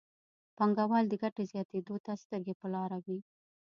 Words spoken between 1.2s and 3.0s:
ګټې زیاتېدو ته سترګې په لاره